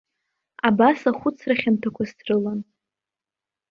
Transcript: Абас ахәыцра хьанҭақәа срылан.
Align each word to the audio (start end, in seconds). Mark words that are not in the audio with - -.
Абас 0.69 0.99
ахәыцра 1.09 1.55
хьанҭақәа 1.59 2.03
срылан. 2.13 2.59